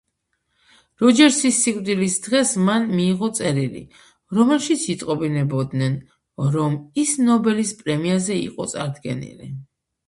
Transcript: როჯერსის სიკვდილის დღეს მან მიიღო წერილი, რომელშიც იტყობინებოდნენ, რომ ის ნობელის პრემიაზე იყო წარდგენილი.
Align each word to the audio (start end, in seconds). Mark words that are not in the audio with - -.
როჯერსის 1.01 1.59
სიკვდილის 1.65 2.15
დღეს 2.27 2.53
მან 2.69 2.87
მიიღო 3.01 3.29
წერილი, 3.41 3.83
რომელშიც 4.39 4.89
იტყობინებოდნენ, 4.97 6.01
რომ 6.59 6.83
ის 7.05 7.17
ნობელის 7.29 7.77
პრემიაზე 7.85 8.41
იყო 8.51 8.71
წარდგენილი. 8.77 9.57